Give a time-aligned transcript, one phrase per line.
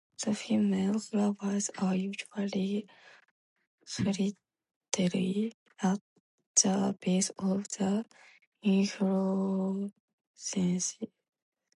[0.25, 2.87] The female flowers are usually
[3.85, 5.99] solitary, at
[6.55, 8.03] the base of the
[8.63, 9.93] inflorescence.